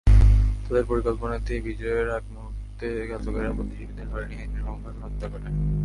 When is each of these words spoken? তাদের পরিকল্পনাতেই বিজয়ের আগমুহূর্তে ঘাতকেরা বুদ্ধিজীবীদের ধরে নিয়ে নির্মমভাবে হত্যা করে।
তাদের 0.65 0.85
পরিকল্পনাতেই 0.85 1.61
বিজয়ের 1.61 2.09
আগমুহূর্তে 2.09 2.87
ঘাতকেরা 3.07 3.51
বুদ্ধিজীবীদের 3.51 4.07
ধরে 4.09 4.25
নিয়ে 4.27 4.45
নির্মমভাবে 4.47 4.99
হত্যা 5.01 5.27
করে। 5.29 5.47